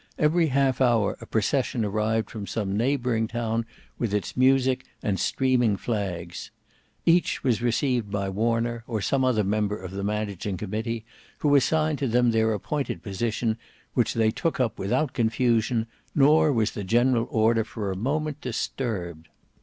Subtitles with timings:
[0.17, 3.67] Every half hour a procession arrived from some neighbouring town
[3.99, 6.49] with its music and streaming flags.
[7.05, 11.05] Each was received by Warner or some other member of the managing committee,
[11.37, 13.59] who assigned to them their appointed position,
[13.93, 19.27] which they took up without confusion, nor was the general order for a moment disturbed.